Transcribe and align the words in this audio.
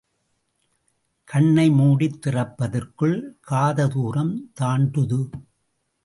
கண்ணை 1.27 1.69
மூடித் 1.69 2.17
திறப்பதற்குள் 2.25 3.15
காத 3.41 3.87
துாரம் 3.87 4.33
தாண்டுது! 4.61 5.19